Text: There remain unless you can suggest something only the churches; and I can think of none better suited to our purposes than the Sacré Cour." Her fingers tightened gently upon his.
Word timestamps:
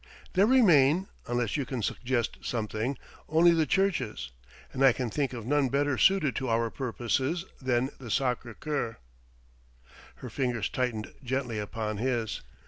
There 0.33 0.47
remain 0.47 1.09
unless 1.27 1.57
you 1.57 1.63
can 1.63 1.83
suggest 1.83 2.37
something 2.41 2.97
only 3.29 3.51
the 3.53 3.67
churches; 3.67 4.31
and 4.73 4.83
I 4.83 4.93
can 4.93 5.11
think 5.11 5.31
of 5.31 5.45
none 5.45 5.69
better 5.69 5.95
suited 5.95 6.35
to 6.37 6.49
our 6.49 6.71
purposes 6.71 7.45
than 7.61 7.91
the 7.99 8.07
Sacré 8.09 8.59
Cour." 8.59 8.97
Her 10.15 10.29
fingers 10.31 10.69
tightened 10.69 11.13
gently 11.23 11.59
upon 11.59 11.97
his. 11.97 12.41